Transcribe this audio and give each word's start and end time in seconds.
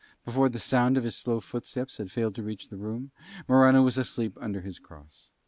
Before 0.25 0.49
the 0.49 0.57
sound 0.57 0.97
of 0.97 1.03
his 1.03 1.15
slow 1.15 1.39
footsteps 1.39 1.97
had 1.97 2.09
failed 2.11 2.33
to 2.33 2.41
reach 2.41 2.69
the 2.69 2.75
room 2.77 3.11
Morano 3.47 3.83
was 3.83 3.99
asleep 3.99 4.35
under 4.41 4.61
his 4.61 4.79
cross. 4.79 5.29